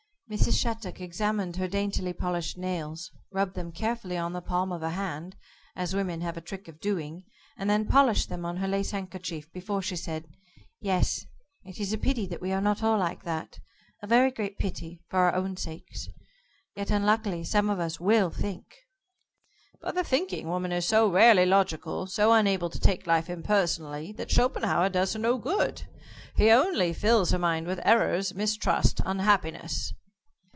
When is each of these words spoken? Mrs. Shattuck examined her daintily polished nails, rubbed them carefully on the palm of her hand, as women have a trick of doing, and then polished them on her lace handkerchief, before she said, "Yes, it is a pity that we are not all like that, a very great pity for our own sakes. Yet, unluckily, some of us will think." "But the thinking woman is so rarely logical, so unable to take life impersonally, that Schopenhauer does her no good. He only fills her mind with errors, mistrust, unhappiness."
Mrs. 0.31 0.57
Shattuck 0.61 1.01
examined 1.01 1.57
her 1.57 1.67
daintily 1.67 2.13
polished 2.13 2.57
nails, 2.57 3.11
rubbed 3.31 3.53
them 3.53 3.73
carefully 3.73 4.15
on 4.17 4.31
the 4.31 4.39
palm 4.39 4.71
of 4.71 4.79
her 4.79 4.91
hand, 4.91 5.35
as 5.75 5.93
women 5.93 6.21
have 6.21 6.37
a 6.37 6.39
trick 6.39 6.69
of 6.69 6.79
doing, 6.79 7.25
and 7.57 7.69
then 7.69 7.85
polished 7.85 8.29
them 8.29 8.45
on 8.45 8.55
her 8.55 8.67
lace 8.69 8.91
handkerchief, 8.91 9.51
before 9.51 9.81
she 9.81 9.97
said, 9.97 10.29
"Yes, 10.79 11.25
it 11.65 11.81
is 11.81 11.91
a 11.91 11.97
pity 11.97 12.25
that 12.27 12.39
we 12.39 12.53
are 12.53 12.61
not 12.61 12.81
all 12.81 12.97
like 12.97 13.23
that, 13.23 13.59
a 14.01 14.07
very 14.07 14.31
great 14.31 14.57
pity 14.57 15.01
for 15.09 15.19
our 15.19 15.35
own 15.35 15.57
sakes. 15.57 16.07
Yet, 16.77 16.91
unluckily, 16.91 17.43
some 17.43 17.69
of 17.69 17.81
us 17.81 17.99
will 17.99 18.29
think." 18.29 18.73
"But 19.81 19.95
the 19.95 20.05
thinking 20.05 20.47
woman 20.47 20.71
is 20.71 20.85
so 20.87 21.11
rarely 21.11 21.45
logical, 21.45 22.07
so 22.07 22.31
unable 22.31 22.69
to 22.69 22.79
take 22.79 23.05
life 23.05 23.29
impersonally, 23.29 24.13
that 24.13 24.31
Schopenhauer 24.31 24.87
does 24.87 25.11
her 25.11 25.19
no 25.19 25.37
good. 25.37 25.89
He 26.37 26.49
only 26.51 26.93
fills 26.93 27.31
her 27.31 27.37
mind 27.37 27.67
with 27.67 27.85
errors, 27.85 28.33
mistrust, 28.33 29.01
unhappiness." 29.05 29.91